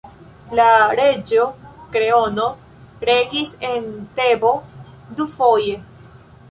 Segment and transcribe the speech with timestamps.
[0.59, 0.63] La
[0.99, 1.45] reĝo
[1.97, 2.47] Kreono
[3.11, 3.87] regis en
[4.21, 4.57] Tebo
[5.21, 5.81] dufoje.